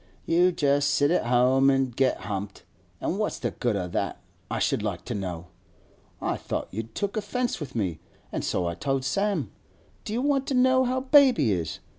You 0.25 0.51
just 0.51 0.89
sit 0.89 1.11
at 1.11 1.23
'ome 1.27 1.69
an' 1.69 1.91
get 1.91 2.21
humped, 2.21 2.63
an' 3.01 3.19
what's 3.19 3.37
the 3.37 3.51
good 3.51 3.75
o' 3.75 3.87
that, 3.89 4.19
I 4.49 4.57
should 4.57 4.81
like 4.81 5.05
to 5.05 5.13
know? 5.13 5.49
I 6.19 6.37
thought 6.37 6.69
you'd 6.73 6.95
took 6.95 7.15
offence 7.15 7.59
with 7.59 7.75
me, 7.75 7.99
an' 8.31 8.41
so 8.41 8.65
I 8.65 8.73
told 8.73 9.05
Sam. 9.05 9.51
Do 10.03 10.11
you 10.13 10.23
want 10.23 10.47
to 10.47 10.55
know 10.55 10.85
how 10.85 11.01
baby 11.01 11.51
is? 11.51 11.81